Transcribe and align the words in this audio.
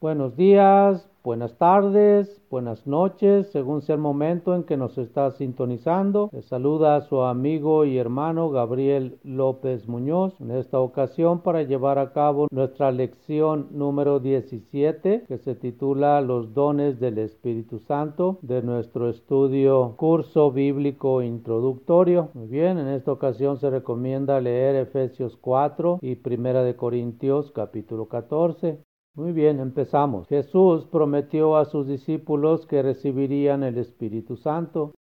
Buenos 0.00 0.36
días, 0.36 1.10
buenas 1.24 1.58
tardes, 1.58 2.40
buenas 2.50 2.86
noches, 2.86 3.50
según 3.50 3.82
sea 3.82 3.96
el 3.96 4.00
momento 4.00 4.54
en 4.54 4.62
que 4.62 4.76
nos 4.76 4.96
está 4.96 5.32
sintonizando. 5.32 6.30
Le 6.32 6.42
saluda 6.42 6.94
a 6.94 7.00
su 7.00 7.22
amigo 7.22 7.84
y 7.84 7.98
hermano 7.98 8.48
Gabriel 8.50 9.18
López 9.24 9.88
Muñoz 9.88 10.40
en 10.40 10.52
esta 10.52 10.78
ocasión 10.78 11.40
para 11.40 11.64
llevar 11.64 11.98
a 11.98 12.12
cabo 12.12 12.46
nuestra 12.52 12.92
lección 12.92 13.66
número 13.72 14.20
17 14.20 15.24
que 15.26 15.38
se 15.38 15.56
titula 15.56 16.20
Los 16.20 16.54
dones 16.54 17.00
del 17.00 17.18
Espíritu 17.18 17.80
Santo 17.80 18.38
de 18.42 18.62
nuestro 18.62 19.08
estudio 19.08 19.94
curso 19.96 20.52
bíblico 20.52 21.22
introductorio. 21.22 22.28
Muy 22.34 22.46
bien, 22.46 22.78
en 22.78 22.86
esta 22.86 23.10
ocasión 23.10 23.58
se 23.58 23.68
recomienda 23.68 24.40
leer 24.40 24.76
Efesios 24.76 25.36
4 25.40 25.98
y 26.02 26.14
Primera 26.14 26.62
de 26.62 26.76
Corintios 26.76 27.50
capítulo 27.50 28.06
14. 28.06 28.78
Muy 29.18 29.32
bien, 29.32 29.58
empezamos. 29.58 30.28
Jesús 30.28 30.86
prometió 30.92 31.56
a 31.56 31.64
sus 31.64 31.88
discípulos 31.88 32.68
que 32.68 32.82
recibirían 32.82 33.64
el 33.64 33.76
Espíritu 33.78 34.36
Santo. 34.36 34.94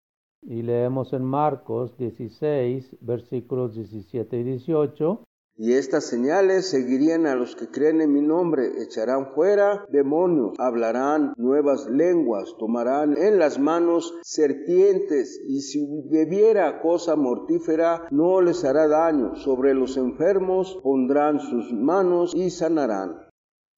Y 0.41 0.63
leemos 0.63 1.13
en 1.13 1.25
Marcos 1.25 1.99
16, 1.99 2.99
versículos 3.01 3.75
17 3.75 4.39
y 4.39 4.43
18. 4.45 5.25
Y 5.57 5.73
estas 5.73 6.05
señales 6.05 6.71
seguirían 6.71 7.27
a 7.27 7.35
los 7.35 7.57
que 7.57 7.67
creen 7.67 8.03
en 8.03 8.13
mi 8.13 8.21
nombre, 8.21 8.83
echarán 8.85 9.33
fuera 9.35 9.85
demonios, 9.89 10.55
hablarán 10.59 11.33
nuevas 11.37 11.89
lenguas, 11.89 12.55
tomarán 12.57 13.17
en 13.17 13.41
las 13.41 13.59
manos 13.59 14.15
serpientes, 14.23 15.41
y 15.45 15.63
si 15.63 15.85
bebiera 16.09 16.81
cosa 16.81 17.17
mortífera 17.17 18.07
no 18.13 18.41
les 18.41 18.65
hará 18.65 18.87
daño. 18.87 19.35
Sobre 19.35 19.75
los 19.75 19.97
enfermos 19.97 20.79
pondrán 20.85 21.41
sus 21.41 21.73
manos 21.73 22.33
y 22.33 22.51
sanarán. 22.51 23.24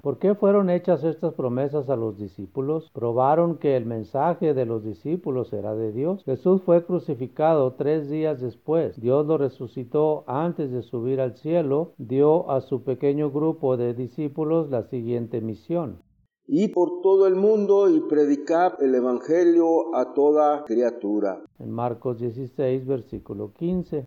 ¿Por 0.02 0.18
qué 0.18 0.34
fueron 0.34 0.70
hechas 0.70 1.02
estas 1.04 1.34
promesas 1.34 1.88
a 1.88 1.96
los 1.96 2.16
discípulos? 2.18 2.90
Probaron 2.92 3.58
que 3.58 3.76
el 3.76 3.86
mensaje 3.86 4.54
de 4.54 4.66
los 4.66 4.84
discípulos 4.84 5.52
era 5.52 5.74
de 5.74 5.90
Dios. 5.90 6.22
Jesús 6.24 6.62
fue 6.62 6.84
crucificado 6.84 7.74
tres 7.74 8.08
días 8.08 8.40
después. 8.40 9.00
Dios 9.00 9.26
lo 9.26 9.38
resucitó 9.38 10.24
antes 10.26 10.70
de 10.70 10.82
subir 10.82 11.20
al 11.20 11.36
cielo. 11.36 11.94
Dio 11.98 12.50
a 12.50 12.60
su 12.60 12.84
pequeño 12.84 13.30
grupo 13.30 13.76
de 13.76 13.94
discípulos 13.94 14.70
la 14.70 14.84
siguiente 14.84 15.40
misión. 15.40 16.02
Y 16.46 16.68
por 16.68 17.00
todo 17.02 17.26
el 17.26 17.34
mundo 17.34 17.90
y 17.90 18.00
predicar 18.00 18.76
el 18.80 18.94
Evangelio 18.94 19.96
a 19.96 20.12
toda 20.14 20.64
criatura. 20.64 21.42
En 21.58 21.72
Marcos 21.72 22.20
16, 22.20 22.86
versículo 22.86 23.52
15. 23.54 24.06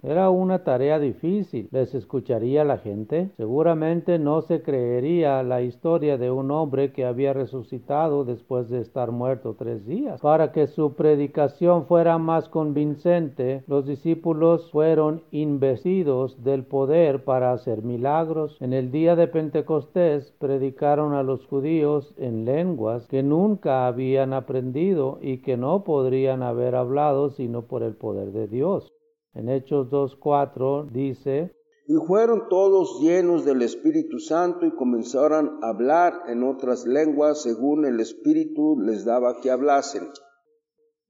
Era 0.00 0.30
una 0.30 0.62
tarea 0.62 1.00
difícil. 1.00 1.68
¿Les 1.72 1.92
escucharía 1.92 2.62
la 2.62 2.78
gente? 2.78 3.30
Seguramente 3.36 4.20
no 4.20 4.42
se 4.42 4.62
creería 4.62 5.42
la 5.42 5.60
historia 5.62 6.16
de 6.16 6.30
un 6.30 6.52
hombre 6.52 6.92
que 6.92 7.04
había 7.04 7.32
resucitado 7.32 8.24
después 8.24 8.68
de 8.68 8.80
estar 8.80 9.10
muerto 9.10 9.56
tres 9.58 9.84
días. 9.86 10.20
Para 10.20 10.52
que 10.52 10.68
su 10.68 10.94
predicación 10.94 11.86
fuera 11.86 12.16
más 12.18 12.48
convincente, 12.48 13.64
los 13.66 13.86
discípulos 13.86 14.70
fueron 14.70 15.24
investidos 15.32 16.44
del 16.44 16.62
poder 16.62 17.24
para 17.24 17.52
hacer 17.52 17.82
milagros. 17.82 18.56
En 18.60 18.72
el 18.72 18.92
día 18.92 19.16
de 19.16 19.26
Pentecostés 19.26 20.32
predicaron 20.38 21.12
a 21.14 21.24
los 21.24 21.44
judíos 21.46 22.14
en 22.18 22.44
lenguas 22.44 23.08
que 23.08 23.24
nunca 23.24 23.88
habían 23.88 24.32
aprendido 24.32 25.18
y 25.20 25.38
que 25.38 25.56
no 25.56 25.82
podrían 25.82 26.44
haber 26.44 26.76
hablado 26.76 27.30
sino 27.30 27.62
por 27.62 27.82
el 27.82 27.94
poder 27.94 28.30
de 28.30 28.46
Dios. 28.46 28.92
En 29.34 29.48
Hechos 29.48 29.88
2.4 29.90 30.90
dice, 30.90 31.54
y 31.86 31.94
fueron 32.06 32.48
todos 32.50 33.00
llenos 33.00 33.46
del 33.46 33.62
Espíritu 33.62 34.18
Santo 34.18 34.66
y 34.66 34.74
comenzaron 34.74 35.58
a 35.62 35.70
hablar 35.70 36.12
en 36.28 36.44
otras 36.44 36.86
lenguas 36.86 37.42
según 37.42 37.86
el 37.86 37.98
Espíritu 38.00 38.78
les 38.78 39.06
daba 39.06 39.40
que 39.40 39.50
hablasen. 39.50 40.08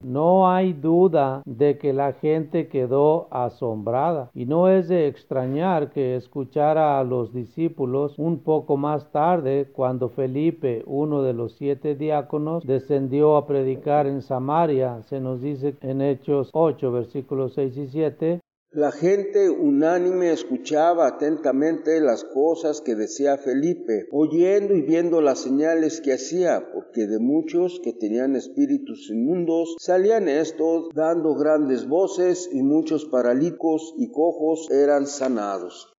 No 0.01 0.49
hay 0.49 0.71
duda 0.71 1.41
de 1.45 1.77
que 1.77 1.91
la 1.91 2.13
gente 2.13 2.69
quedó 2.69 3.27
asombrada 3.31 4.31
y 4.33 4.45
no 4.45 4.69
es 4.69 4.87
de 4.87 5.07
extrañar 5.07 5.91
que 5.91 6.15
escuchara 6.15 7.01
a 7.01 7.03
los 7.03 7.33
discípulos 7.33 8.17
un 8.17 8.39
poco 8.39 8.77
más 8.77 9.11
tarde 9.11 9.69
cuando 9.73 10.07
Felipe, 10.07 10.83
uno 10.85 11.21
de 11.21 11.33
los 11.33 11.51
siete 11.57 11.95
diáconos, 11.95 12.65
descendió 12.65 13.35
a 13.35 13.45
predicar 13.45 14.07
en 14.07 14.21
Samaria. 14.21 15.03
Se 15.03 15.19
nos 15.19 15.41
dice 15.41 15.75
en 15.81 16.01
Hechos 16.01 16.49
8 16.53 16.93
versículos 16.93 17.53
6 17.55 17.75
y 17.75 17.87
7 17.87 18.39
la 18.71 18.91
gente 18.91 19.49
unánime 19.49 20.31
escuchaba 20.31 21.07
atentamente 21.07 21.99
las 22.01 22.23
cosas 22.23 22.81
que 22.81 22.93
decía 22.93 23.37
Felipe, 23.37 24.05
oyendo 24.11 24.75
y 24.75 24.83
viendo 24.83 25.21
las 25.21 25.39
señales 25.39 26.01
que 26.01 26.13
hacía, 26.13 26.69
porque 26.71 27.07
de 27.07 27.17
muchos 27.17 27.81
que 27.83 27.93
tenían 27.93 28.35
espíritus 28.35 29.09
inmundos 29.09 29.75
salían 29.79 30.27
estos 30.29 30.89
dando 30.93 31.33
grandes 31.33 31.89
voces 31.89 32.47
y 32.53 32.61
muchos 32.61 33.05
paralíticos 33.05 33.95
y 33.97 34.11
cojos 34.11 34.69
eran 34.69 35.07
sanados. 35.07 35.91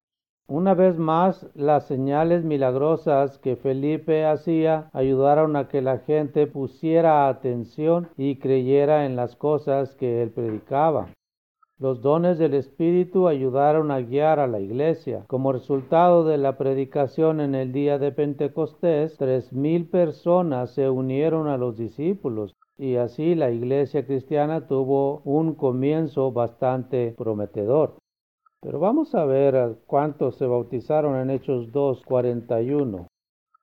Una 0.46 0.74
vez 0.74 0.96
más, 0.96 1.48
las 1.54 1.88
señales 1.88 2.44
milagrosas 2.44 3.38
que 3.38 3.56
Felipe 3.56 4.24
hacía 4.26 4.90
ayudaron 4.92 5.56
a 5.56 5.66
que 5.66 5.82
la 5.82 5.98
gente 5.98 6.46
pusiera 6.46 7.28
atención 7.28 8.10
y 8.16 8.38
creyera 8.38 9.06
en 9.06 9.16
las 9.16 9.34
cosas 9.34 9.96
que 9.96 10.22
él 10.22 10.30
predicaba. 10.30 11.08
Los 11.80 12.02
dones 12.02 12.38
del 12.38 12.52
Espíritu 12.52 13.26
ayudaron 13.26 13.90
a 13.90 14.02
guiar 14.02 14.38
a 14.38 14.46
la 14.46 14.60
iglesia. 14.60 15.24
Como 15.28 15.50
resultado 15.50 16.26
de 16.26 16.36
la 16.36 16.58
predicación 16.58 17.40
en 17.40 17.54
el 17.54 17.72
día 17.72 17.98
de 17.98 18.12
Pentecostés, 18.12 19.16
tres 19.16 19.50
mil 19.54 19.88
personas 19.88 20.72
se 20.72 20.90
unieron 20.90 21.48
a 21.48 21.56
los 21.56 21.78
discípulos 21.78 22.54
y 22.76 22.96
así 22.96 23.34
la 23.34 23.50
iglesia 23.50 24.04
cristiana 24.04 24.66
tuvo 24.66 25.22
un 25.24 25.54
comienzo 25.54 26.32
bastante 26.32 27.14
prometedor. 27.16 27.96
Pero 28.60 28.78
vamos 28.78 29.14
a 29.14 29.24
ver 29.24 29.78
cuántos 29.86 30.36
se 30.36 30.44
bautizaron 30.44 31.16
en 31.16 31.30
Hechos 31.30 31.72
2.41. 31.72 33.06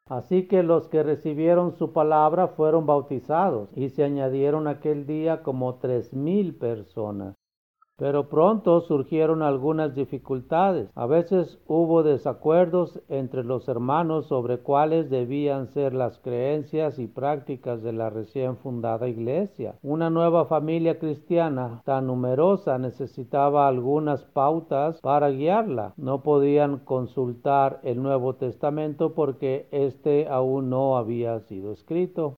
Así 0.09 0.47
que 0.47 0.63
los 0.63 0.87
que 0.87 1.03
recibieron 1.03 1.77
su 1.77 1.93
palabra 1.93 2.47
fueron 2.47 2.87
bautizados 2.87 3.69
y 3.77 3.89
se 3.89 4.03
añadieron 4.03 4.67
aquel 4.67 5.05
día 5.05 5.43
como 5.43 5.75
tres 5.75 6.15
mil 6.15 6.55
personas. 6.55 7.35
Pero 7.97 8.29
pronto 8.29 8.81
surgieron 8.81 9.41
algunas 9.41 9.95
dificultades. 9.95 10.91
A 10.93 11.07
veces 11.07 11.59
hubo 11.65 12.03
desacuerdos 12.03 13.01
entre 13.09 13.43
los 13.43 13.67
hermanos 13.67 14.27
sobre 14.27 14.59
cuáles 14.59 15.09
debían 15.09 15.67
ser 15.69 15.93
las 15.93 16.19
creencias 16.19 16.99
y 16.99 17.07
prácticas 17.07 17.81
de 17.81 17.93
la 17.93 18.11
recién 18.11 18.57
fundada 18.57 19.07
iglesia. 19.07 19.75
Una 19.81 20.11
nueva 20.11 20.45
familia 20.45 20.99
cristiana 20.99 21.81
tan 21.85 22.05
numerosa 22.05 22.77
necesitaba 22.77 23.67
algunas 23.67 24.23
pautas 24.25 25.01
para 25.01 25.29
guiarla. 25.29 25.93
No 25.97 26.21
podían 26.21 26.77
consultar 26.79 27.79
el 27.83 28.03
Nuevo 28.03 28.35
Testamento 28.35 29.15
porque 29.15 29.67
éste 29.71 30.27
aún 30.27 30.69
no 30.69 30.97
había 30.97 31.39
sido 31.39 31.71
escrito. 31.71 32.35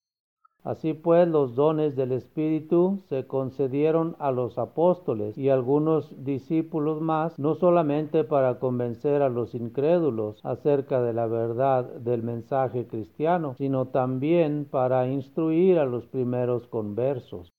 Así 0.63 0.93
pues, 0.93 1.27
los 1.27 1.55
dones 1.55 1.95
del 1.95 2.11
Espíritu 2.11 2.99
se 3.07 3.25
concedieron 3.25 4.15
a 4.19 4.31
los 4.31 4.57
apóstoles 4.57 5.37
y 5.37 5.49
algunos 5.49 6.23
discípulos 6.23 7.01
más, 7.01 7.39
no 7.39 7.55
solamente 7.55 8.25
para 8.25 8.59
convencer 8.59 9.21
a 9.21 9.29
los 9.29 9.55
incrédulos 9.55 10.39
acerca 10.43 11.01
de 11.01 11.13
la 11.13 11.27
verdad 11.27 11.85
del 11.85 12.23
mensaje 12.23 12.87
cristiano, 12.87 13.55
sino 13.57 13.87
también 13.87 14.65
para 14.69 15.07
instruir 15.07 15.79
a 15.79 15.85
los 15.85 16.07
primeros 16.07 16.67
conversos. 16.67 17.53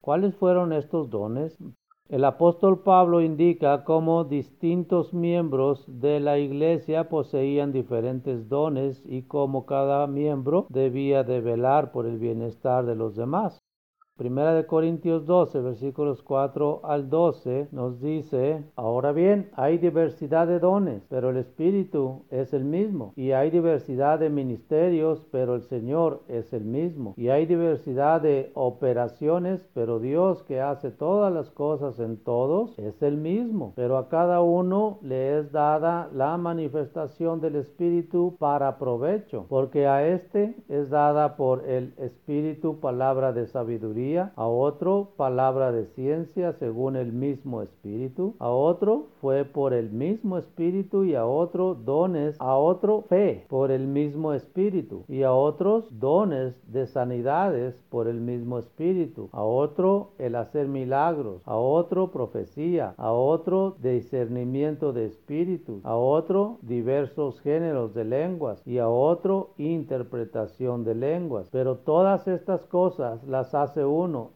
¿Cuáles 0.00 0.34
fueron 0.34 0.72
estos 0.72 1.10
dones? 1.10 1.58
El 2.08 2.24
apóstol 2.24 2.82
Pablo 2.82 3.20
indica 3.20 3.84
cómo 3.84 4.24
distintos 4.24 5.12
miembros 5.12 5.84
de 5.86 6.20
la 6.20 6.38
iglesia 6.38 7.10
poseían 7.10 7.70
diferentes 7.70 8.48
dones 8.48 9.02
y 9.04 9.24
cómo 9.24 9.66
cada 9.66 10.06
miembro 10.06 10.66
debía 10.70 11.22
de 11.22 11.42
velar 11.42 11.92
por 11.92 12.06
el 12.06 12.18
bienestar 12.18 12.86
de 12.86 12.94
los 12.94 13.14
demás. 13.14 13.58
Primera 14.18 14.52
de 14.52 14.66
Corintios 14.66 15.26
12, 15.26 15.60
versículos 15.60 16.24
4 16.24 16.80
al 16.82 17.08
12 17.08 17.68
nos 17.70 18.00
dice, 18.00 18.64
ahora 18.74 19.12
bien, 19.12 19.48
hay 19.54 19.78
diversidad 19.78 20.48
de 20.48 20.58
dones, 20.58 21.06
pero 21.08 21.30
el 21.30 21.36
Espíritu 21.36 22.22
es 22.28 22.52
el 22.52 22.64
mismo. 22.64 23.12
Y 23.14 23.30
hay 23.30 23.50
diversidad 23.50 24.18
de 24.18 24.28
ministerios, 24.28 25.24
pero 25.30 25.54
el 25.54 25.62
Señor 25.62 26.22
es 26.26 26.52
el 26.52 26.64
mismo. 26.64 27.14
Y 27.16 27.28
hay 27.28 27.46
diversidad 27.46 28.20
de 28.20 28.50
operaciones, 28.54 29.64
pero 29.72 30.00
Dios 30.00 30.42
que 30.42 30.60
hace 30.60 30.90
todas 30.90 31.32
las 31.32 31.50
cosas 31.50 32.00
en 32.00 32.16
todos 32.16 32.76
es 32.76 33.00
el 33.02 33.18
mismo. 33.18 33.72
Pero 33.76 33.98
a 33.98 34.08
cada 34.08 34.42
uno 34.42 34.98
le 35.00 35.38
es 35.38 35.52
dada 35.52 36.10
la 36.12 36.36
manifestación 36.38 37.40
del 37.40 37.54
Espíritu 37.54 38.34
para 38.40 38.78
provecho, 38.78 39.46
porque 39.48 39.86
a 39.86 40.08
éste 40.08 40.56
es 40.68 40.90
dada 40.90 41.36
por 41.36 41.64
el 41.68 41.94
Espíritu 41.98 42.80
palabra 42.80 43.32
de 43.32 43.46
sabiduría 43.46 44.07
a 44.16 44.46
otro 44.46 45.10
palabra 45.16 45.72
de 45.72 45.86
ciencia 45.86 46.52
según 46.54 46.96
el 46.96 47.12
mismo 47.12 47.62
Espíritu, 47.62 48.34
a 48.38 48.48
otro 48.48 49.06
fue 49.20 49.44
por 49.44 49.74
el 49.74 49.90
mismo 49.90 50.38
Espíritu 50.38 51.04
y 51.04 51.14
a 51.14 51.26
otro 51.26 51.74
dones, 51.74 52.36
a 52.38 52.56
otro 52.56 53.02
fe 53.02 53.44
por 53.48 53.70
el 53.70 53.86
mismo 53.86 54.32
Espíritu 54.32 55.04
y 55.08 55.22
a 55.22 55.32
otros 55.32 55.86
dones 55.98 56.54
de 56.72 56.86
sanidades 56.86 57.74
por 57.90 58.08
el 58.08 58.20
mismo 58.20 58.58
Espíritu, 58.58 59.28
a 59.32 59.42
otro 59.42 60.10
el 60.18 60.34
hacer 60.34 60.68
milagros, 60.68 61.42
a 61.44 61.56
otro 61.56 62.10
profecía, 62.10 62.94
a 62.96 63.12
otro 63.12 63.76
discernimiento 63.80 64.92
de 64.92 65.06
espíritu, 65.06 65.80
a 65.84 65.96
otro 65.96 66.58
diversos 66.62 67.40
géneros 67.40 67.94
de 67.94 68.04
lenguas 68.04 68.62
y 68.66 68.78
a 68.78 68.88
otro 68.88 69.50
interpretación 69.58 70.84
de 70.84 70.94
lenguas. 70.94 71.48
Pero 71.50 71.76
todas 71.76 72.28
estas 72.28 72.64
cosas 72.66 73.22
las 73.24 73.54
hace 73.54 73.84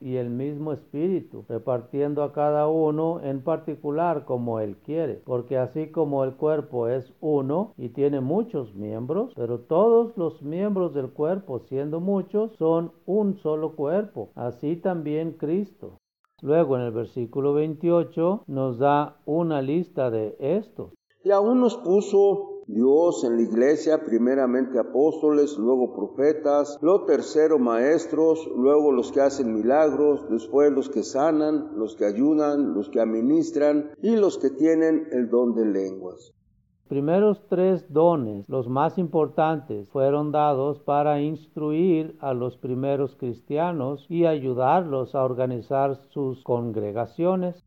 y 0.00 0.16
el 0.16 0.28
mismo 0.28 0.72
espíritu, 0.72 1.44
repartiendo 1.48 2.24
a 2.24 2.32
cada 2.32 2.66
uno 2.66 3.20
en 3.22 3.42
particular 3.42 4.24
como 4.24 4.58
él 4.58 4.76
quiere, 4.84 5.22
porque 5.24 5.56
así 5.56 5.88
como 5.88 6.24
el 6.24 6.34
cuerpo 6.34 6.88
es 6.88 7.12
uno 7.20 7.74
y 7.76 7.90
tiene 7.90 8.20
muchos 8.20 8.74
miembros, 8.74 9.32
pero 9.36 9.60
todos 9.60 10.16
los 10.16 10.42
miembros 10.42 10.94
del 10.94 11.10
cuerpo, 11.10 11.60
siendo 11.60 12.00
muchos, 12.00 12.50
son 12.56 12.90
un 13.06 13.36
solo 13.38 13.76
cuerpo, 13.76 14.30
así 14.34 14.74
también 14.74 15.32
Cristo. 15.32 15.98
Luego 16.42 16.76
en 16.76 16.82
el 16.82 16.90
versículo 16.90 17.54
28 17.54 18.44
nos 18.48 18.78
da 18.78 19.18
una 19.26 19.62
lista 19.62 20.10
de 20.10 20.34
estos. 20.40 20.92
Y 21.24 21.30
aún 21.30 21.60
nos 21.60 21.76
puso 21.76 22.62
Dios 22.66 23.24
en 23.24 23.36
la 23.36 23.42
iglesia, 23.42 24.04
primeramente 24.04 24.78
apóstoles, 24.78 25.58
luego 25.58 25.94
profetas, 25.94 26.78
lo 26.80 27.04
tercero 27.04 27.58
maestros, 27.58 28.48
luego 28.56 28.92
los 28.92 29.12
que 29.12 29.20
hacen 29.20 29.54
milagros, 29.54 30.28
después 30.30 30.72
los 30.72 30.88
que 30.88 31.02
sanan, 31.02 31.72
los 31.76 31.96
que 31.96 32.06
ayudan, 32.06 32.74
los 32.74 32.88
que 32.88 33.00
administran 33.00 33.90
y 34.02 34.16
los 34.16 34.38
que 34.38 34.50
tienen 34.50 35.08
el 35.12 35.28
don 35.28 35.54
de 35.54 35.66
lenguas 35.66 36.32
primeros 36.92 37.48
tres 37.48 37.90
dones, 37.90 38.46
los 38.50 38.68
más 38.68 38.98
importantes, 38.98 39.88
fueron 39.88 40.30
dados 40.30 40.78
para 40.80 41.22
instruir 41.22 42.18
a 42.20 42.34
los 42.34 42.58
primeros 42.58 43.16
cristianos 43.16 44.04
y 44.10 44.26
ayudarlos 44.26 45.14
a 45.14 45.24
organizar 45.24 45.96
sus 46.10 46.44
congregaciones. 46.44 47.64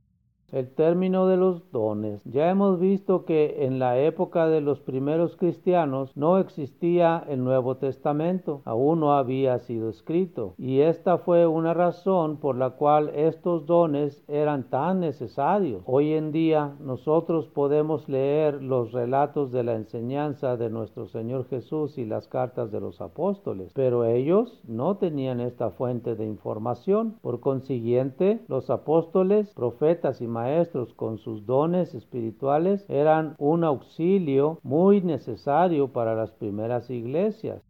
El 0.52 0.70
término 0.70 1.28
de 1.28 1.38
los 1.38 1.72
dones. 1.72 2.22
Ya 2.24 2.50
hemos 2.50 2.80
visto 2.80 3.26
que 3.26 3.66
en 3.66 3.80
la 3.80 4.00
época 4.00 4.48
de 4.48 4.62
los 4.62 4.80
primeros 4.80 5.36
cristianos 5.36 6.16
no 6.16 6.38
existía 6.38 7.24
el 7.28 7.44
Nuevo 7.44 7.78
Testamento, 7.78 8.62
aún 8.64 9.00
no 9.00 9.14
había 9.14 9.58
sido 9.60 9.90
escrito, 9.90 10.54
y 10.58 10.82
esta 10.82 11.18
fue 11.18 11.48
una 11.48 11.74
razón 11.74 12.38
por 12.38 12.58
la 12.58 12.72
cual 12.72 13.10
estos 13.16 13.66
dones 13.66 14.24
eran 14.28 14.70
tan 14.70 15.00
necesarios. 15.00 15.82
Hoy 15.86 16.14
en 16.14 16.32
día 16.32 16.76
nosotros 16.80 17.48
podemos 17.48 18.08
leer 18.08 18.62
los 18.62 18.92
relatos 18.92 19.52
de 19.52 19.64
la 19.64 19.74
enseñanza 19.74 20.58
de 20.58 20.70
nuestro 20.70 21.08
Señor 21.08 21.48
Jesús 21.50 21.98
y 21.98 22.06
las 22.06 22.28
cartas 22.28 22.72
de 22.72 22.80
los 22.80 23.02
apóstoles, 23.02 23.72
pero 23.74 24.06
ellos 24.06 24.62
no 24.68 24.98
tenían 24.98 25.40
esta 25.42 25.72
fuente 25.72 26.16
de 26.16 26.26
información. 26.26 27.16
Por 27.22 27.40
consiguiente, 27.40 28.42
los 28.48 28.70
apóstoles, 28.70 29.54
profetas 29.54 30.22
y 30.22 30.28
maestros 30.36 30.94
con 30.94 31.18
sus 31.18 31.46
dones 31.46 31.96
espirituales 31.96 32.86
eran 32.90 33.36
un 33.40 33.64
auxilio 33.64 34.60
muy 34.64 35.02
necesario 35.02 35.94
para 35.94 36.14
las 36.14 36.32
primeras 36.34 36.90
iglesias. 36.90 37.64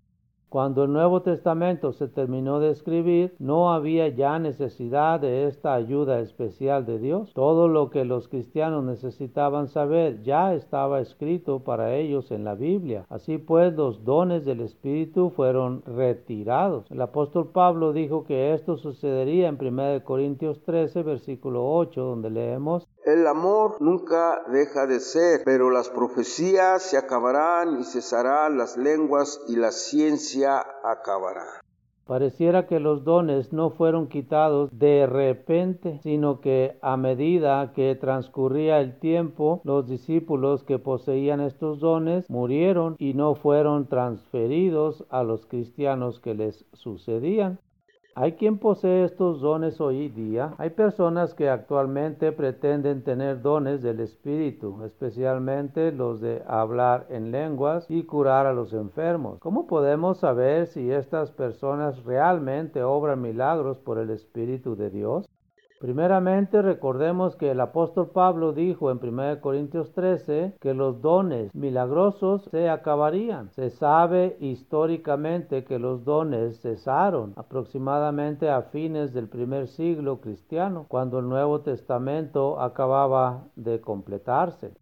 Cuando 0.56 0.86
el 0.86 0.94
Nuevo 0.94 1.22
Testamento 1.22 1.92
se 1.92 2.08
terminó 2.08 2.62
de 2.62 2.70
escribir, 2.70 3.36
no 3.40 3.74
había 3.74 4.08
ya 4.08 4.40
necesidad 4.40 5.20
de 5.20 5.48
esta 5.48 5.74
ayuda 5.74 6.22
especial 6.22 6.86
de 6.86 6.98
Dios. 6.98 7.34
Todo 7.34 7.68
lo 7.68 7.90
que 7.90 8.06
los 8.06 8.30
cristianos 8.30 8.86
necesitaban 8.86 9.68
saber 9.68 10.24
ya 10.24 10.54
estaba 10.54 11.02
escrito 11.02 11.60
para 11.60 11.98
ellos 11.98 12.32
en 12.32 12.46
la 12.46 12.56
Biblia. 12.56 13.06
Así 13.10 13.38
pues, 13.38 13.74
los 13.74 14.06
dones 14.06 14.46
del 14.46 14.62
Espíritu 14.62 15.30
fueron 15.30 15.84
retirados. 15.86 16.90
El 16.90 17.02
apóstol 17.02 17.50
Pablo 17.52 17.92
dijo 17.92 18.24
que 18.24 18.54
esto 18.54 18.78
sucedería 18.78 19.50
en 19.50 19.58
1 19.60 20.06
Corintios 20.06 20.64
13, 20.64 21.04
versículo 21.04 21.70
8, 21.70 22.02
donde 22.02 22.30
leemos, 22.30 22.88
el 23.06 23.28
amor 23.28 23.78
nunca 23.80 24.42
deja 24.52 24.88
de 24.88 25.00
ser, 25.00 25.42
pero 25.46 25.70
las 25.70 25.90
profecías 25.90 26.82
se 26.82 26.98
acabarán 26.98 27.80
y 27.80 27.84
cesarán 27.84 28.58
las 28.58 28.78
lenguas 28.78 29.40
y 29.48 29.56
la 29.56 29.72
ciencia 29.72 30.66
acabará. 30.84 31.62
Pareciera 32.06 32.68
que 32.68 32.80
los 32.80 33.04
dones 33.04 33.52
no 33.52 33.72
fueron 33.72 34.08
quitados 34.08 34.70
de 34.72 35.08
repente, 35.08 36.00
sino 36.04 36.40
que 36.40 36.78
a 36.84 36.98
medida 36.98 37.74
que 37.74 37.96
transcurría 37.96 38.80
el 38.80 39.00
tiempo, 39.00 39.62
los 39.64 39.88
discípulos 39.88 40.64
que 40.64 40.78
poseían 40.78 41.42
estos 41.42 41.80
dones 41.80 42.30
murieron 42.30 42.96
y 43.00 43.16
no 43.16 43.34
fueron 43.34 43.88
transferidos 43.88 45.04
a 45.10 45.24
los 45.24 45.48
cristianos 45.48 46.20
que 46.20 46.36
les 46.36 46.66
sucedían. 46.74 47.60
Hay 48.18 48.38
quien 48.38 48.60
posee 48.60 49.04
estos 49.04 49.42
dones 49.42 49.82
hoy 49.82 50.08
día. 50.08 50.54
Hay 50.58 50.70
personas 50.70 51.34
que 51.34 51.50
actualmente 51.50 52.32
pretenden 52.32 53.04
tener 53.04 53.42
dones 53.42 53.82
del 53.82 54.00
Espíritu, 54.00 54.82
especialmente 54.86 55.92
los 55.92 56.22
de 56.22 56.42
hablar 56.48 57.08
en 57.10 57.32
lenguas 57.32 57.86
y 57.90 58.04
curar 58.04 58.46
a 58.46 58.54
los 58.54 58.72
enfermos. 58.72 59.40
¿Cómo 59.40 59.68
podemos 59.68 60.20
saber 60.20 60.68
si 60.68 60.92
estas 60.92 61.32
personas 61.32 62.06
realmente 62.06 62.84
obran 62.84 63.22
milagros 63.22 63.80
por 63.80 63.98
el 63.98 64.10
Espíritu 64.10 64.78
de 64.78 64.92
Dios? 64.92 65.26
Primeramente 65.80 66.62
recordemos 66.62 67.36
que 67.36 67.52
el 67.52 67.60
apóstol 67.60 68.10
Pablo 68.12 68.54
dijo 68.54 68.92
en 68.92 69.00
1 69.04 69.42
Corintios 69.42 69.92
13 69.94 70.56
que 70.62 70.74
los 70.74 71.02
dones 71.02 71.54
milagrosos 71.54 72.46
se 72.46 72.70
acabarían. 72.70 73.52
Se 73.52 73.70
sabe 73.70 74.38
históricamente 74.40 75.66
que 75.66 75.78
los 75.78 76.06
dones 76.06 76.62
cesaron 76.62 77.34
aproximadamente 77.36 78.50
a 78.50 78.62
fines 78.62 79.14
del 79.14 79.28
primer 79.28 79.68
siglo 79.68 80.22
cristiano, 80.22 80.86
cuando 80.88 81.20
el 81.20 81.28
Nuevo 81.28 81.60
Testamento 81.62 82.62
acababa 82.62 83.44
de 83.56 83.82
completarse. 83.82 84.74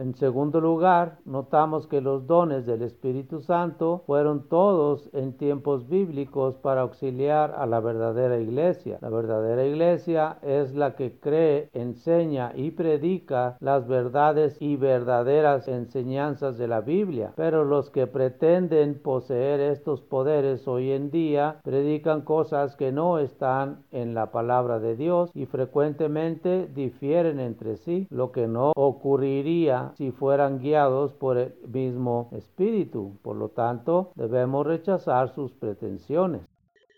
En 0.00 0.14
segundo 0.14 0.62
lugar, 0.62 1.18
notamos 1.26 1.86
que 1.86 2.00
los 2.00 2.26
dones 2.26 2.64
del 2.64 2.80
Espíritu 2.80 3.42
Santo 3.42 4.02
fueron 4.06 4.48
todos 4.48 5.10
en 5.12 5.34
tiempos 5.34 5.90
bíblicos 5.90 6.56
para 6.56 6.80
auxiliar 6.80 7.54
a 7.54 7.66
la 7.66 7.80
verdadera 7.80 8.40
iglesia. 8.40 8.96
La 9.02 9.10
verdadera 9.10 9.66
iglesia 9.66 10.38
es 10.40 10.74
la 10.74 10.96
que 10.96 11.20
cree, 11.20 11.68
enseña 11.74 12.52
y 12.54 12.70
predica 12.70 13.58
las 13.60 13.86
verdades 13.86 14.56
y 14.62 14.76
verdaderas 14.76 15.68
enseñanzas 15.68 16.56
de 16.56 16.66
la 16.66 16.80
Biblia. 16.80 17.34
Pero 17.36 17.66
los 17.66 17.90
que 17.90 18.06
pretenden 18.06 19.02
poseer 19.02 19.60
estos 19.60 20.00
poderes 20.00 20.66
hoy 20.66 20.92
en 20.92 21.10
día 21.10 21.60
predican 21.62 22.22
cosas 22.22 22.74
que 22.74 22.90
no 22.90 23.18
están 23.18 23.84
en 23.90 24.14
la 24.14 24.30
palabra 24.30 24.78
de 24.78 24.96
Dios 24.96 25.30
y 25.34 25.44
frecuentemente 25.44 26.68
difieren 26.74 27.38
entre 27.38 27.76
sí, 27.76 28.06
lo 28.08 28.32
que 28.32 28.46
no 28.46 28.72
ocurriría 28.74 29.89
si 29.96 30.10
fueran 30.12 30.58
guiados 30.58 31.12
por 31.12 31.38
el 31.38 31.54
mismo 31.72 32.28
Espíritu. 32.32 33.18
Por 33.22 33.36
lo 33.36 33.48
tanto, 33.48 34.12
debemos 34.14 34.66
rechazar 34.66 35.34
sus 35.34 35.52
pretensiones. 35.52 36.42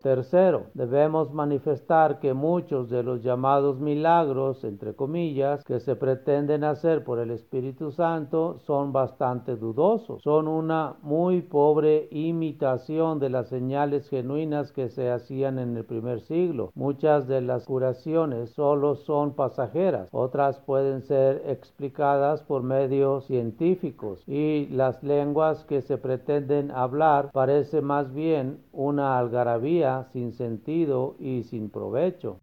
Tercero, 0.02 0.64
debemos 0.74 1.32
manifestar 1.32 2.18
que 2.18 2.34
muchos 2.34 2.90
de 2.90 3.04
los 3.04 3.22
llamados 3.22 3.78
milagros, 3.78 4.64
entre 4.64 4.94
comillas, 4.94 5.62
que 5.64 5.78
se 5.78 5.94
pretenden 5.94 6.64
hacer 6.64 7.04
por 7.04 7.20
el 7.20 7.30
Espíritu 7.30 7.92
Santo 7.92 8.58
son 8.66 8.92
bastante 8.92 9.54
dudosos. 9.54 10.20
Son 10.22 10.48
una 10.48 10.96
muy 11.02 11.40
pobre 11.42 12.08
imitación 12.10 13.20
de 13.20 13.30
las 13.30 13.48
señales 13.48 14.08
genuinas 14.08 14.72
que 14.72 14.88
se 14.88 15.08
hacían 15.08 15.60
en 15.60 15.76
el 15.76 15.84
primer 15.84 16.20
siglo. 16.20 16.72
Muchas 16.74 17.28
de 17.28 17.40
las 17.40 17.64
curaciones 17.64 18.50
solo 18.50 18.96
son 18.96 19.34
pasajeras, 19.34 20.08
otras 20.10 20.58
pueden 20.58 21.02
ser 21.02 21.44
explicadas 21.46 22.42
por 22.42 22.64
medios 22.64 23.26
científicos 23.26 24.24
y 24.26 24.66
las 24.66 25.02
lenguas 25.04 25.64
que 25.64 25.80
se 25.80 25.96
pretenden 25.96 26.72
hablar 26.72 27.30
parece 27.32 27.82
más 27.82 28.12
bien 28.12 28.58
una 28.72 29.18
algarabía 29.18 29.91
sin 30.12 30.32
sentido 30.32 31.16
y 31.18 31.42
sin 31.44 31.70
provecho. 31.70 32.40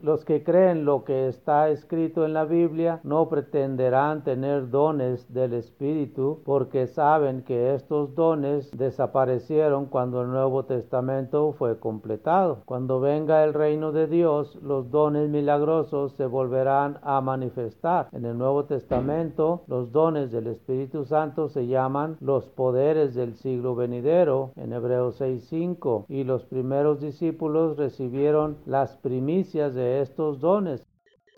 Los 0.00 0.24
que 0.24 0.44
creen 0.44 0.84
lo 0.84 1.02
que 1.02 1.26
está 1.26 1.70
escrito 1.70 2.24
en 2.24 2.32
la 2.32 2.44
Biblia 2.44 3.00
no 3.02 3.28
pretenderán 3.28 4.22
tener 4.22 4.70
dones 4.70 5.26
del 5.34 5.54
Espíritu 5.54 6.40
porque 6.44 6.86
saben 6.86 7.42
que 7.42 7.74
estos 7.74 8.14
dones 8.14 8.70
desaparecieron 8.70 9.86
cuando 9.86 10.22
el 10.22 10.28
Nuevo 10.28 10.66
Testamento 10.66 11.52
fue 11.58 11.80
completado. 11.80 12.62
Cuando 12.64 13.00
venga 13.00 13.42
el 13.42 13.54
reino 13.54 13.90
de 13.90 14.06
Dios, 14.06 14.54
los 14.62 14.88
dones 14.92 15.28
milagrosos 15.30 16.12
se 16.12 16.26
volverán 16.26 16.98
a 17.02 17.20
manifestar. 17.20 18.08
En 18.12 18.24
el 18.24 18.38
Nuevo 18.38 18.66
Testamento, 18.66 19.64
los 19.66 19.90
dones 19.90 20.30
del 20.30 20.46
Espíritu 20.46 21.06
Santo 21.06 21.48
se 21.48 21.66
llaman 21.66 22.16
los 22.20 22.46
poderes 22.46 23.16
del 23.16 23.34
siglo 23.34 23.74
venidero 23.74 24.52
en 24.54 24.72
Hebreos 24.72 25.20
6:5 25.20 26.04
y 26.08 26.22
los 26.22 26.44
primeros 26.44 27.00
discípulos 27.00 27.76
recibieron 27.76 28.58
las 28.64 28.96
primicias 28.98 29.74
de 29.74 29.87
estos 29.88 30.40
dones 30.40 30.86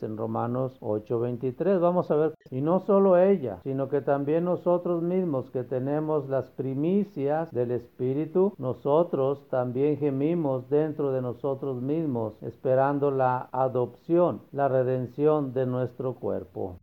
en 0.03 0.17
Romanos 0.17 0.77
8:23. 0.81 1.81
Vamos 1.81 2.11
a 2.11 2.17
ver, 2.17 2.35
y 2.51 2.61
no 2.61 2.81
solo 2.81 3.17
ella, 3.17 3.61
sino 3.63 3.89
que 3.89 4.01
también 4.01 4.45
nosotros 4.45 5.03
mismos 5.03 5.51
que 5.51 5.65
tenemos 5.65 6.29
las 6.29 6.51
primicias 6.51 7.51
del 7.53 7.71
Espíritu, 7.71 8.55
nosotros 8.59 9.47
también 9.49 9.97
gemimos 9.99 10.69
dentro 10.69 11.13
de 11.13 11.23
nosotros 11.23 11.83
mismos, 11.83 12.35
esperando 12.43 13.11
la 13.11 13.49
adopción, 13.53 14.43
la 14.53 14.69
redención 14.69 15.53
de 15.53 15.67
nuestro 15.67 16.15
cuerpo. 16.15 16.79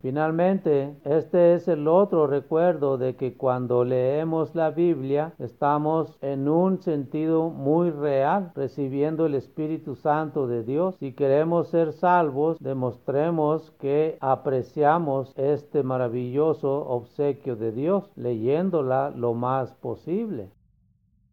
Finalmente, 0.00 0.96
este 1.04 1.52
es 1.52 1.68
el 1.68 1.86
otro 1.86 2.26
recuerdo 2.26 2.96
de 2.96 3.16
que 3.16 3.36
cuando 3.36 3.84
leemos 3.84 4.54
la 4.54 4.70
Biblia 4.70 5.34
estamos 5.38 6.16
en 6.22 6.48
un 6.48 6.80
sentido 6.80 7.50
muy 7.50 7.90
real 7.90 8.50
recibiendo 8.54 9.26
el 9.26 9.34
Espíritu 9.34 9.96
Santo 9.96 10.46
de 10.46 10.62
Dios. 10.62 10.96
Si 11.00 11.12
queremos 11.12 11.68
ser 11.68 11.92
salvos, 11.92 12.58
demostremos 12.60 13.72
que 13.72 14.16
apreciamos 14.22 15.34
este 15.36 15.82
maravilloso 15.82 16.88
obsequio 16.88 17.56
de 17.56 17.70
Dios 17.70 18.10
leyéndola 18.16 19.10
lo 19.10 19.34
más 19.34 19.74
posible. 19.74 20.48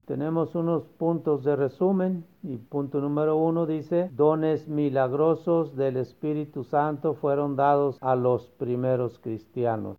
Tenemos 0.08 0.56
unos 0.56 0.84
puntos 0.98 1.44
de 1.44 1.58
resumen 1.58 2.24
y 2.42 2.56
punto 2.56 3.02
número 3.02 3.36
uno 3.36 3.66
dice, 3.66 4.10
dones 4.14 4.66
milagrosos 4.70 5.76
del 5.76 5.98
Espíritu 5.98 6.64
Santo 6.64 7.14
fueron 7.14 7.58
dados 7.58 7.98
a 8.00 8.16
los 8.16 8.48
primeros 8.52 9.20
cristianos. 9.20 9.98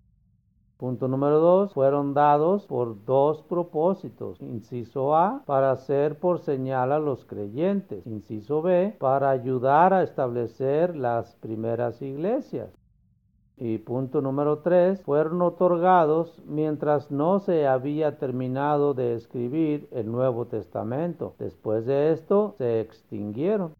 Punto 0.78 1.08
número 1.08 1.40
dos, 1.40 1.74
fueron 1.74 2.14
dados 2.14 2.64
por 2.66 3.04
dos 3.04 3.42
propósitos. 3.42 4.40
Inciso 4.40 5.14
A, 5.14 5.42
para 5.44 5.76
ser 5.76 6.18
por 6.18 6.38
señal 6.38 6.92
a 6.92 6.98
los 6.98 7.26
creyentes. 7.26 8.06
Inciso 8.06 8.62
B, 8.62 8.96
para 8.98 9.28
ayudar 9.28 9.92
a 9.92 10.04
establecer 10.04 10.96
las 10.96 11.36
primeras 11.36 12.00
iglesias. 12.00 12.77
Y 13.60 13.78
punto 13.78 14.20
número 14.20 14.58
3, 14.60 15.02
fueron 15.02 15.42
otorgados 15.42 16.40
mientras 16.46 17.10
no 17.10 17.40
se 17.40 17.66
había 17.66 18.16
terminado 18.16 18.94
de 18.94 19.14
escribir 19.14 19.88
el 19.90 20.12
Nuevo 20.12 20.46
Testamento. 20.46 21.34
Después 21.40 21.84
de 21.84 22.12
esto 22.12 22.54
se 22.56 22.80
extinguieron. 22.80 23.74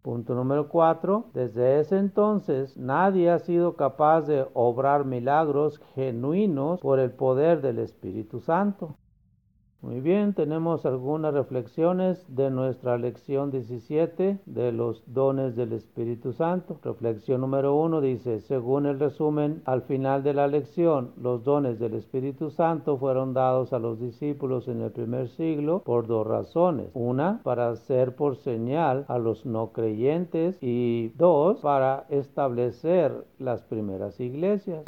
Punto 0.00 0.34
número 0.34 0.68
4. 0.68 1.26
Desde 1.34 1.80
ese 1.80 1.98
entonces 1.98 2.76
nadie 2.78 3.30
ha 3.30 3.38
sido 3.38 3.74
capaz 3.74 4.22
de 4.22 4.46
obrar 4.54 5.04
milagros 5.04 5.80
genuinos 5.94 6.80
por 6.80 6.98
el 6.98 7.10
poder 7.10 7.60
del 7.60 7.80
Espíritu 7.80 8.40
Santo. 8.40 8.96
Muy 9.84 10.00
bien, 10.00 10.32
tenemos 10.32 10.86
algunas 10.86 11.34
reflexiones 11.34 12.24
de 12.34 12.50
nuestra 12.50 12.96
lección 12.96 13.50
17 13.50 14.38
de 14.46 14.72
los 14.72 15.02
dones 15.12 15.56
del 15.56 15.74
Espíritu 15.74 16.32
Santo. 16.32 16.78
Reflexión 16.82 17.42
número 17.42 17.76
1 17.76 18.00
dice, 18.00 18.40
según 18.40 18.86
el 18.86 18.98
resumen 18.98 19.60
al 19.66 19.82
final 19.82 20.22
de 20.22 20.32
la 20.32 20.46
lección, 20.46 21.12
los 21.20 21.44
dones 21.44 21.78
del 21.78 21.92
Espíritu 21.92 22.48
Santo 22.48 22.96
fueron 22.96 23.34
dados 23.34 23.74
a 23.74 23.78
los 23.78 24.00
discípulos 24.00 24.68
en 24.68 24.80
el 24.80 24.90
primer 24.90 25.28
siglo 25.28 25.82
por 25.84 26.06
dos 26.06 26.26
razones. 26.26 26.88
Una, 26.94 27.42
para 27.42 27.76
ser 27.76 28.16
por 28.16 28.36
señal 28.36 29.04
a 29.08 29.18
los 29.18 29.44
no 29.44 29.72
creyentes 29.72 30.56
y 30.62 31.08
dos, 31.18 31.60
para 31.60 32.06
establecer 32.08 33.26
las 33.38 33.60
primeras 33.64 34.18
iglesias. 34.18 34.82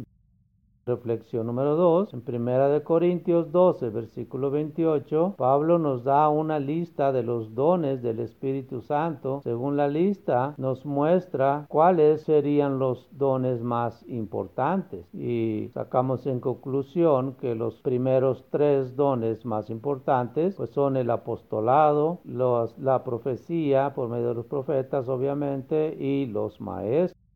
Reflexión 0.87 1.45
número 1.45 1.75
2. 1.75 2.13
En 2.13 2.21
Primera 2.21 2.69
de 2.69 2.81
Corintios 2.81 3.51
12, 3.51 3.89
versículo 3.89 4.49
28, 4.49 5.35
Pablo 5.37 5.77
nos 5.77 6.03
da 6.05 6.29
una 6.29 6.59
lista 6.59 7.11
de 7.11 7.23
los 7.23 7.53
dones 7.53 8.01
del 8.01 8.19
Espíritu 8.19 8.81
Santo. 8.81 9.41
Según 9.43 9.75
la 9.75 9.89
lista, 9.89 10.55
nos 10.57 10.85
muestra 10.85 11.65
cuáles 11.67 12.21
serían 12.21 12.79
los 12.79 13.07
dones 13.11 13.61
más 13.61 14.03
importantes. 14.07 15.05
Y 15.13 15.69
sacamos 15.73 16.25
en 16.25 16.39
conclusión 16.39 17.33
que 17.33 17.53
los 17.53 17.81
primeros 17.81 18.45
tres 18.49 18.95
dones 18.95 19.45
más 19.45 19.69
importantes 19.69 20.55
pues 20.55 20.69
son 20.69 20.95
el 20.95 21.09
apostolado, 21.11 22.19
la 22.23 23.03
profecía 23.03 23.93
por 23.93 24.07
medio 24.07 24.29
de 24.29 24.35
los 24.35 24.45
profetas, 24.45 25.09
obviamente, 25.09 25.95
y 25.99 26.27
los 26.27 26.61
maestros. 26.61 27.26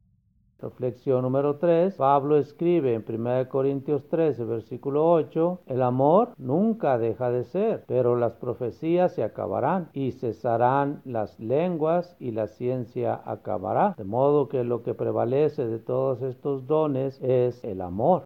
Reflexión 0.62 1.24
número 1.24 1.58
3. 1.58 1.96
Pablo 1.96 2.38
escribe 2.38 2.94
en 2.94 3.04
1 3.08 3.50
Corintios 3.50 4.08
13, 4.08 4.44
versículo 4.46 5.12
8, 5.12 5.62
el 5.66 5.82
amor 5.82 6.34
nunca 6.38 6.98
deja 6.98 7.32
de 7.32 7.44
ser, 7.44 7.84
pero 7.88 8.16
las 8.16 8.34
profecías 8.34 9.14
se 9.14 9.24
acabarán 9.24 9.90
y 9.94 10.12
cesarán 10.12 11.02
las 11.06 11.40
lenguas 11.40 12.16
y 12.20 12.32
la 12.32 12.48
ciencia 12.48 13.22
acabará. 13.26 13.96
De 13.98 14.04
modo 14.04 14.48
que 14.48 14.64
lo 14.64 14.84
que 14.84 14.94
prevalece 14.94 15.66
de 15.66 15.80
todos 15.80 16.22
estos 16.22 16.68
dones 16.68 17.20
es 17.22 17.64
el 17.64 17.82
amor. 17.82 18.26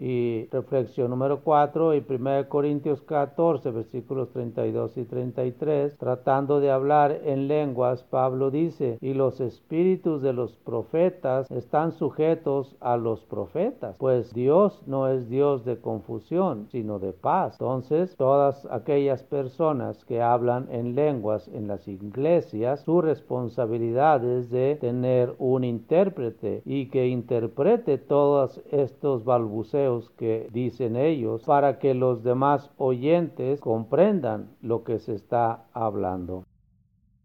Y 0.00 0.46
reflexión 0.52 1.10
número 1.10 1.40
4 1.42 1.96
y 1.96 2.04
1 2.08 2.48
Corintios 2.48 3.02
14, 3.02 3.72
versículos 3.72 4.30
32 4.30 4.96
y 4.96 5.04
33, 5.04 5.98
tratando 5.98 6.60
de 6.60 6.70
hablar 6.70 7.20
en 7.24 7.48
lenguas, 7.48 8.04
Pablo 8.04 8.52
dice, 8.52 8.96
y 9.00 9.14
los 9.14 9.40
espíritus 9.40 10.22
de 10.22 10.32
los 10.32 10.54
profetas 10.58 11.50
están 11.50 11.90
sujetos 11.90 12.76
a 12.80 12.96
los 12.96 13.24
profetas, 13.24 13.96
pues 13.98 14.32
Dios 14.32 14.80
no 14.86 15.08
es 15.08 15.28
Dios 15.28 15.64
de 15.64 15.80
confusión, 15.80 16.68
sino 16.70 17.00
de 17.00 17.12
paz. 17.12 17.54
Entonces, 17.54 18.14
todas 18.16 18.68
aquellas 18.70 19.24
personas 19.24 20.04
que 20.04 20.22
hablan 20.22 20.68
en 20.70 20.94
lenguas 20.94 21.48
en 21.48 21.66
las 21.66 21.88
iglesias, 21.88 22.82
su 22.82 23.00
responsabilidad 23.00 24.24
es 24.24 24.48
de 24.50 24.76
tener 24.76 25.34
un 25.38 25.64
intérprete 25.64 26.62
y 26.64 26.86
que 26.86 27.08
interprete 27.08 27.98
todos 27.98 28.60
estos 28.70 29.24
balbuceos 29.24 29.87
que 30.16 30.48
dicen 30.52 30.96
ellos 30.96 31.42
para 31.44 31.78
que 31.78 31.94
los 31.94 32.22
demás 32.22 32.70
oyentes 32.76 33.60
comprendan 33.60 34.50
lo 34.60 34.84
que 34.84 34.98
se 34.98 35.14
está 35.14 35.64
hablando. 35.72 36.44